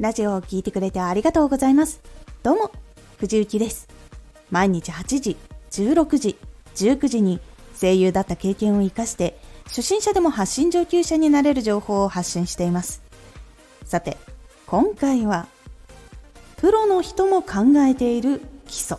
[0.00, 2.00] ラジオを聴いてくれてありがとうございます。
[2.42, 2.72] どうも、
[3.18, 3.86] 藤幸です。
[4.50, 5.36] 毎日8時、
[5.70, 6.36] 16時、
[6.74, 7.38] 19時に
[7.80, 13.02] 声優だった経験を活かして、初心者でも発信上級者になれる情報を発信しています。
[13.84, 14.16] さて、
[14.66, 15.46] 今回は、
[16.56, 18.96] プロの人も考えている基礎。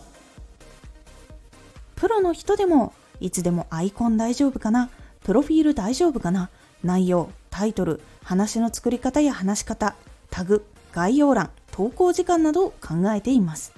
[1.94, 4.88] プロの人でも、いつでもアイコン大丈夫かな？
[5.24, 6.48] プロフィール大丈夫かな？
[6.82, 9.94] 内容、タイトル、話の作り方や話し方、
[10.30, 10.64] タグ、
[10.96, 13.74] 概要欄、投稿時間などを考えています。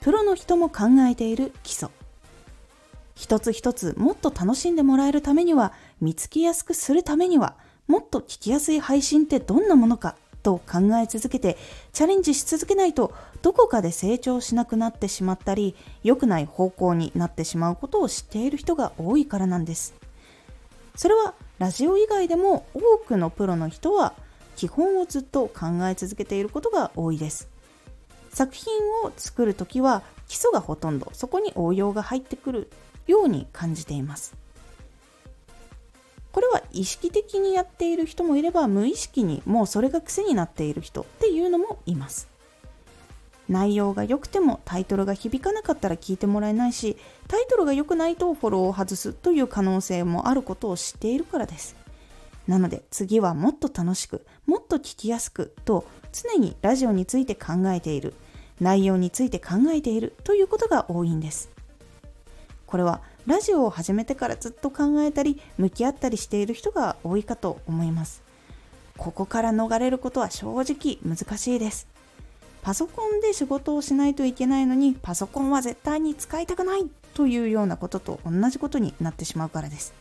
[0.00, 1.88] プロの人も考えている基礎。
[3.16, 7.56] 一つ一つもっと楽しんでもらえるためには、見つけやすくするためには、
[7.88, 11.58] もっと聞きやすい配信ってどんなものかと考え続けて
[11.92, 13.12] チャレンジし続けないと
[13.42, 15.74] どこかで成長しなくなってしまったり
[16.04, 19.94] 良くない方向になってしまうことを知っている人が多いからなんです
[20.94, 24.14] それはラジオ以外でも多くのプロの人は
[24.58, 27.48] 基本をずっと考え続けていることが多いです。
[28.32, 28.66] 作品
[29.04, 32.70] を作る時は基礎がほとんどそこに応用が入ってくる
[33.06, 34.34] ように感じています。
[36.32, 42.26] これは意識的にやっている人もいれば無意識にもうそれが癖になっている人っていうのもいます。
[43.48, 46.96] 内容が良くてもタイトルが響かなかったら聞いてもらえないし
[47.28, 51.76] タイトルが良くないとフォローを外すという可能性もあることを知っているからです。
[52.48, 58.14] なので次はもっと楽しくもっと聞きやすくと常にラジオについて考えている
[58.60, 61.50] 内容について考えているということが多いんです。
[62.66, 68.22] これはラジオを始めてからずっと考えたり向き合ったりしている人が多いかと思います。
[68.96, 71.86] ここから逃れることは正直難しいです。
[72.62, 79.94] パソコンで仕事をしないといけないのにパソコンは絶対に使いたくないというようなことと同じことになってしまうからです。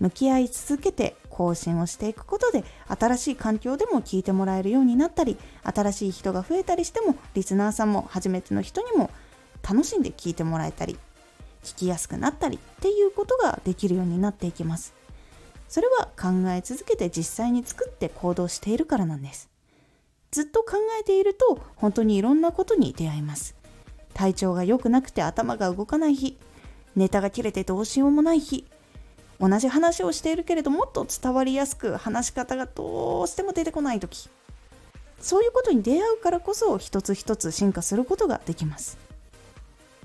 [0.00, 9.10] 向き合い続けて更新をしていくことで新しい環境でも聞いてもらえるようになったり新しい人が増えたりしてもリスナーさんも初めての人にも
[9.68, 10.96] 楽しんで聞いてもらえたり
[11.62, 14.94] 聞きやすくなったりっていうことができるようになっていきます。
[15.68, 19.50] それは考え続けて実際に作って行動しているからなんです。
[20.30, 23.54] ずっと考えていると本当にいろんなことに出会います。
[24.14, 26.38] 体調が良くなくて頭が動かない日
[26.96, 28.66] ネタが切れてどうしようもない日
[29.40, 34.28] 同じ話をしているけれどもっと伝わりやすく話し方がどうしても出てこない時。
[35.20, 38.98] そういうことに出会うからこそ一つ一つ進化することができます。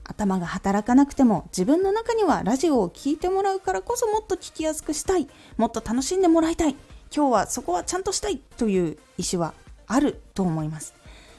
[0.03, 5.27] 頭が働かなくても自分の中にはラジオを聴いてもらうからこそもっと聞きやすくしたい。
[5.57, 6.75] もっと楽しんでもらいたい。
[7.15, 9.53] 今日はそこはちゃんとしたいという意思は
[9.87, 10.93] あると思います。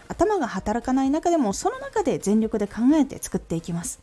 [0.08, 4.00] 頭が働かない中でもその中で全力で考えて作っていきます。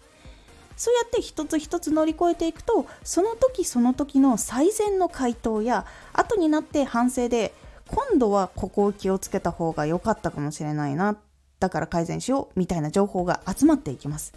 [0.81, 7.53] そうやって一つ一つ乗り越えていくとその時その時の最善の回答や後になって反省で
[7.87, 11.17] 今度はここを気をつけた方が良かったかもしれないな
[11.59, 14.33] だから改善しようみたいな情報が集まっていきます。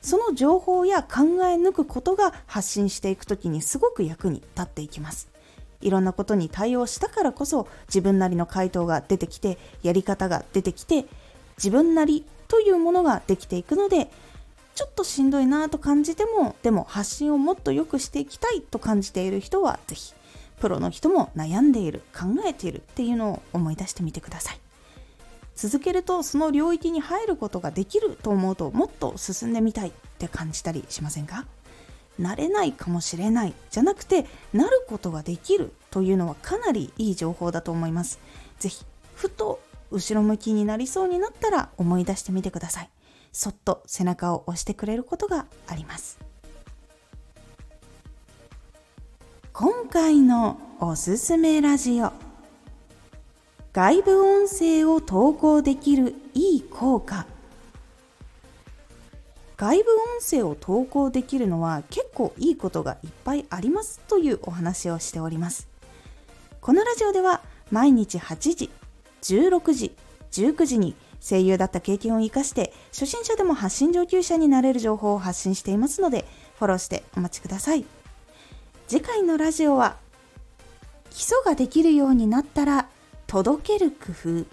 [0.00, 5.30] その情報や考え抜くことが発信していく時にすごく役に立っていきます。
[5.80, 11.06] いろんなことに対応したからこそ自分なりの回答が出てきてやり方が出てきて
[11.58, 14.08] 自分なりというものができていくので
[14.74, 20.14] ちょっとしんどいなと感じてもでも発信をもっと良くしていきたいと感じている人は是非
[20.60, 22.02] プロの人も悩んでいる。
[22.14, 24.60] 考えているっていうのを思い出してみてください。
[25.54, 31.44] 続けるとその領域に入ることができると思うともっと進んでみたいって感じたりしませんか？
[32.18, 38.18] なれないかもしれないじゃなくてなることができるというのはかなりいい情報だと思います。
[38.58, 38.84] 是非
[39.14, 39.60] ふと
[39.90, 42.90] 後ろ向きになりそうになったら思い出してみてください。
[43.32, 46.18] そっと背中を押してくれることがあります。
[49.52, 52.12] 今回のおすすめラジオ。
[53.72, 57.26] 外部音声を投稿できるいい効果。
[59.56, 65.68] 外部音声を投稿できるのは結構いいことがいっぱいありますというお話をしております。
[66.60, 67.40] このラジオでは
[67.70, 68.70] 毎日8時
[69.22, 69.94] 16時
[70.32, 76.24] 19時に声優だった経験を生かして初心者でも発信上級者になれる情報を発信していますので
[76.58, 77.84] フォローしてお待ちください。
[78.88, 79.96] 次回のラジオは
[81.10, 82.88] 基礎ができるようになったら
[83.26, 84.44] 届ける工夫。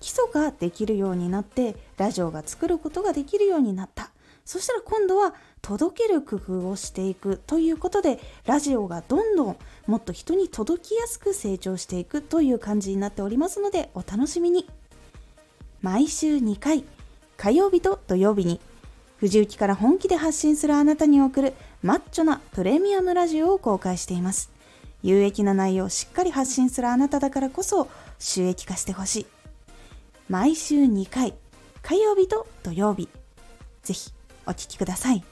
[0.00, 4.10] 基礎ができるようになってラジオが作ることができるようになった。
[4.44, 9.56] そしたら今度は届ける工夫をしていくということでラジオがどんどん
[9.86, 14.68] もっと人に届きやすく成長していくという感じになっておりますのでお楽しみに
[15.80, 16.84] 毎週2回
[17.36, 18.60] 火曜日と土曜日に
[19.16, 24.52] 藤雪から本気で発信するあなたに送るマッチョなプレミアムラジオを公開しています
[25.02, 27.88] 有益な内容をしっかり発信するあなただからこそ
[28.18, 29.26] 収益化してほしい。
[30.28, 31.34] 毎週2回、
[31.82, 33.08] 火曜日と土曜日。
[33.82, 34.12] ぜひ
[34.46, 35.31] お聴きください。